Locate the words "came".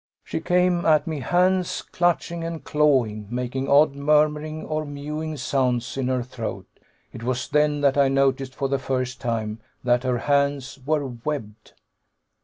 0.39-0.83